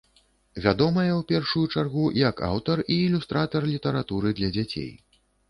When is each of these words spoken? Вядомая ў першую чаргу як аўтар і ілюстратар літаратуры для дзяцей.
Вядомая 0.63 1.09
ў 1.09 1.25
першую 1.31 1.65
чаргу 1.77 2.05
як 2.21 2.41
аўтар 2.49 2.81
і 2.93 2.99
ілюстратар 3.05 3.69
літаратуры 3.75 4.35
для 4.43 4.53
дзяцей. 4.59 4.91